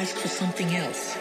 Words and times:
Ask 0.00 0.16
for 0.16 0.28
something 0.28 0.74
else. 0.74 1.14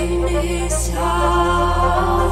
In 0.00 0.26
his 0.26 0.88
heart. 0.94 2.30